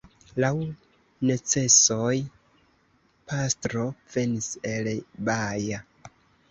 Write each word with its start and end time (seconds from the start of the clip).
Laŭ 0.43 0.49
necesoj 1.31 2.15
pastro 3.33 3.87
venis 4.17 4.53
el 4.75 4.93
Baja. 5.31 5.89